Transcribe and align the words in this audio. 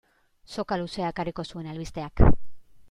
Soka 0.53 0.79
luzea 0.81 1.11
ekarriko 1.15 1.47
zuen 1.51 1.71
albisteak. 1.75 2.27